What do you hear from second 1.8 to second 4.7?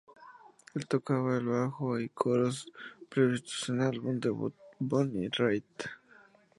y coros previstos en el álbum debut de